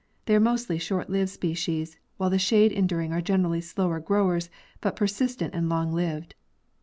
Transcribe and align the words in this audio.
They 0.25 0.33
are 0.33 0.39
mostly 0.39 0.79
short 0.79 1.11
lived 1.11 1.29
species, 1.29 1.99
while 2.17 2.31
the 2.31 2.39
shade 2.39 2.71
enduring 2.71 3.13
are 3.13 3.21
generally 3.21 3.61
slower 3.61 3.99
growers, 3.99 4.49
but 4.81 4.95
persistent 4.95 5.53
and 5.53 5.69
long 5.69 5.93
lived. 5.93 6.33